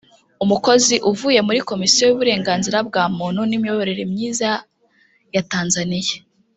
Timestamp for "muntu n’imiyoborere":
3.17-4.03